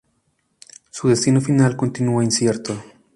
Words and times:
Su 0.89 1.09
destino 1.09 1.41
final 1.41 1.77
continúa 1.77 2.23
incierto. 2.23 2.83